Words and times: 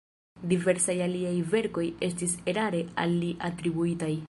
Diversaj 0.53 0.95
aliaj 1.07 1.33
verkoj 1.51 1.85
estis 2.09 2.35
erare 2.55 2.83
al 3.05 3.17
li 3.25 3.31
atribuitaj. 3.51 4.13